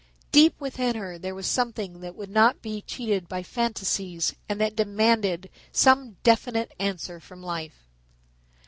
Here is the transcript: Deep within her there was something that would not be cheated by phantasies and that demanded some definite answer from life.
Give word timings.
Deep 0.31 0.59
within 0.59 0.95
her 0.95 1.19
there 1.19 1.35
was 1.35 1.45
something 1.45 1.99
that 1.99 2.15
would 2.15 2.27
not 2.31 2.59
be 2.59 2.81
cheated 2.81 3.29
by 3.29 3.43
phantasies 3.43 4.33
and 4.49 4.59
that 4.59 4.75
demanded 4.75 5.47
some 5.71 6.17
definite 6.23 6.71
answer 6.79 7.19
from 7.19 7.43
life. 7.43 7.87